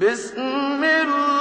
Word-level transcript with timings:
بسم 0.00 0.84
الله 0.84 1.35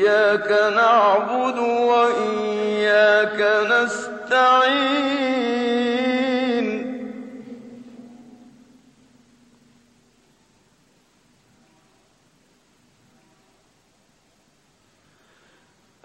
إياك 0.00 0.50
نعبد 0.74 1.58
وإياك 1.58 3.40
نستعين. 3.70 5.10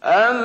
الحمد 0.05 0.45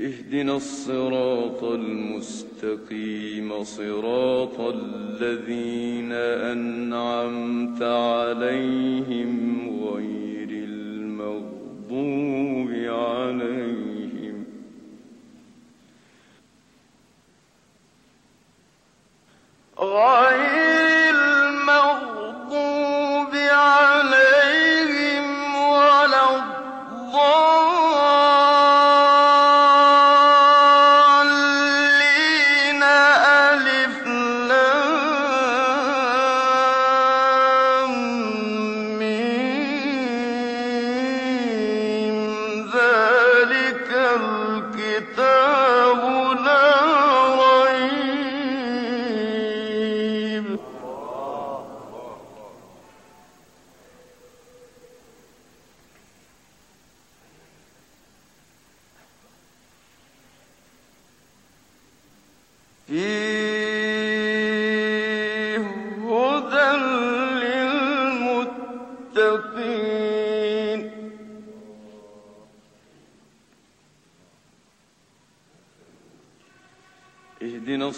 اهدنا 0.00 0.56
الصراط 0.56 1.64
المستقيم 1.64 3.64
صراط 3.64 4.60
الذين 4.60 6.12
أنعمت 6.52 7.82
عليهم 7.82 9.49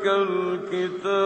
الكتاب 0.00 1.21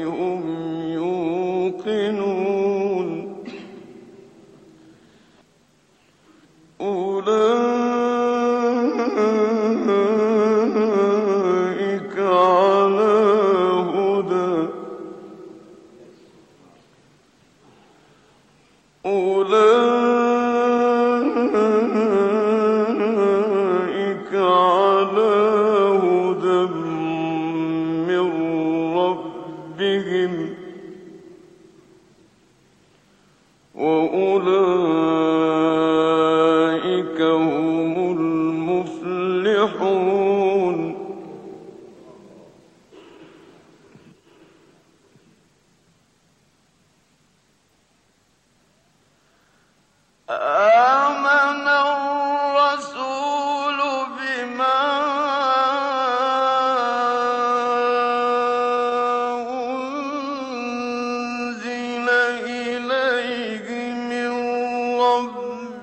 هم 0.05 0.43
يوقنون. 1.79 2.29
أولئك 6.81 7.39
على 12.19 13.15
هدى. 13.95 14.69
أولئك 19.07 19.68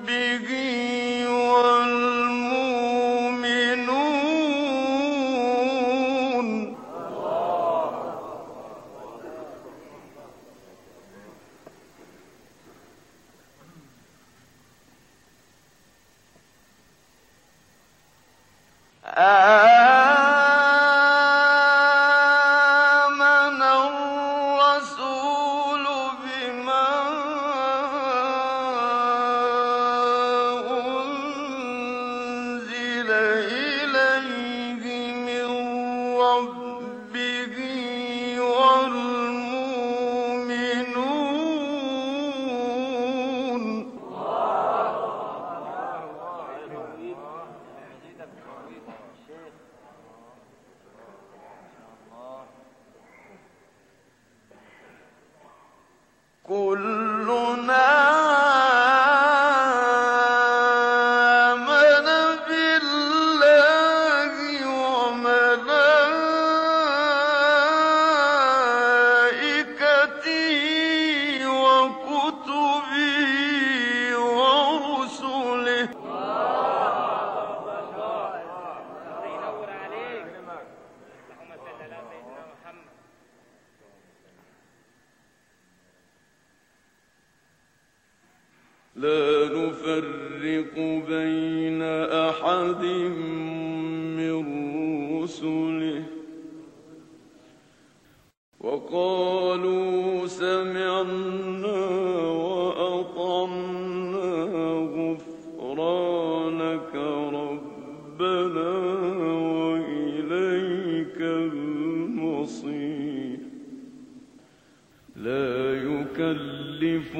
big 0.06 0.55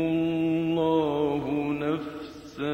الله 0.06 1.44
نفسا 1.72 2.72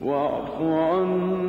واعف 0.00 0.62
عنا. 0.62 1.43